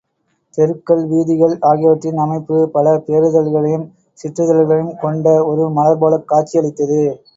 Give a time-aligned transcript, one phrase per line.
[0.57, 3.85] தெருக்கள், வீதிகள் ஆகியவற்றின் அமைப்பு, பல பேரிதழ்களையும்
[4.19, 7.01] சிற்றிதழ்களையும் கொண்ட ஒரு மலர்போலக் காட்சி அளித்தது.